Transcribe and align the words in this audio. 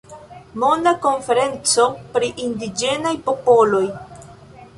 Monda 0.63 0.93
Konferenco 1.03 1.85
pri 2.15 2.31
Indiĝenaj 2.47 3.13
Popoloj. 3.29 3.85